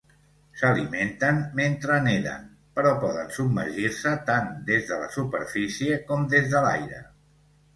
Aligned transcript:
S'alimenten 0.59 1.41
mentre 1.59 1.97
neden, 2.07 2.47
però 2.79 2.93
poden 3.05 3.29
submergir-se 3.37 4.15
tant 4.31 4.49
des 4.71 4.89
de 4.93 4.99
la 5.03 5.13
superfície 5.19 6.01
com 6.09 6.27
des 6.33 6.53
de 6.57 6.65
l'aire. 6.69 7.05